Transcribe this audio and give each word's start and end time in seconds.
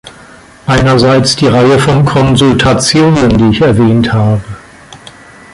Einerseits 0.65 1.35
die 1.35 1.45
Reihe 1.45 1.77
von 1.77 2.03
Konsultationen, 2.03 3.37
die 3.37 3.49
ich 3.55 3.61
erwähnt 3.61 4.11
habe. 4.11 4.41